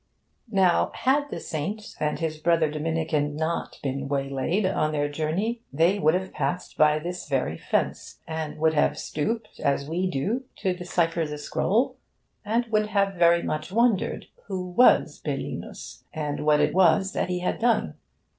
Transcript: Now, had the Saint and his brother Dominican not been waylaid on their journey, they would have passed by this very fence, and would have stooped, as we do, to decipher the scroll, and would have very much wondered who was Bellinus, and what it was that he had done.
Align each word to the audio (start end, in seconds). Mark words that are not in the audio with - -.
Now, 0.49 0.89
had 0.95 1.29
the 1.29 1.39
Saint 1.39 1.95
and 1.99 2.17
his 2.17 2.39
brother 2.39 2.71
Dominican 2.71 3.35
not 3.35 3.77
been 3.83 4.07
waylaid 4.07 4.65
on 4.65 4.93
their 4.93 5.07
journey, 5.07 5.61
they 5.71 5.99
would 5.99 6.15
have 6.15 6.33
passed 6.33 6.75
by 6.75 6.97
this 6.97 7.29
very 7.29 7.55
fence, 7.55 8.19
and 8.27 8.57
would 8.57 8.73
have 8.73 8.97
stooped, 8.97 9.59
as 9.59 9.87
we 9.87 10.09
do, 10.09 10.45
to 10.55 10.73
decipher 10.73 11.27
the 11.27 11.37
scroll, 11.37 11.97
and 12.43 12.65
would 12.71 12.87
have 12.87 13.13
very 13.13 13.43
much 13.43 13.71
wondered 13.71 14.25
who 14.47 14.69
was 14.71 15.19
Bellinus, 15.19 16.03
and 16.11 16.47
what 16.47 16.61
it 16.61 16.73
was 16.73 17.13
that 17.13 17.29
he 17.29 17.41
had 17.41 17.59
done. 17.59 17.93